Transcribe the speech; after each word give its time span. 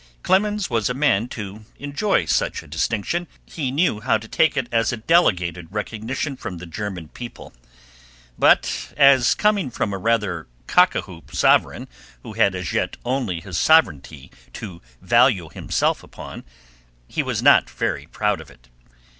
Clemens 0.23 0.67
was 0.67 0.89
a 0.89 0.95
man 0.95 1.27
to 1.27 1.63
enjoy 1.77 2.25
such 2.25 2.63
a 2.63 2.67
distinction; 2.67 3.27
he 3.45 3.69
knew 3.69 3.99
how 3.99 4.17
to 4.17 4.27
take 4.27 4.57
it 4.57 4.67
as 4.71 4.91
a 4.91 4.97
delegated 4.97 5.67
recognition 5.69 6.35
from 6.35 6.57
the 6.57 6.65
German 6.65 7.09
people; 7.09 7.53
but 8.35 8.95
as 8.97 9.35
coming 9.35 9.69
from 9.69 9.93
a 9.93 9.99
rather 9.99 10.47
cockahoop 10.65 11.35
sovereign 11.35 11.87
who 12.23 12.33
had 12.33 12.55
as 12.55 12.73
yet 12.73 12.97
only 13.05 13.41
his 13.41 13.59
sovereignty 13.59 14.31
to 14.53 14.81
value 15.03 15.49
himself 15.53 16.01
upon, 16.01 16.45
he 17.07 17.21
was 17.21 17.43
not 17.43 17.69
very 17.69 18.07
proud 18.07 18.41
of 18.41 18.49
it. 18.49 18.69